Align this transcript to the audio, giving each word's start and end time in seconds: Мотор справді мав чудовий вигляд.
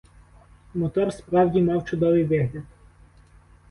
Мотор 0.73 1.13
справді 1.13 1.61
мав 1.61 1.85
чудовий 1.85 2.23
вигляд. 2.23 2.63